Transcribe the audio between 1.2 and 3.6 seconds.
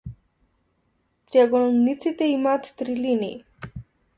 Триаголници имаат три линии.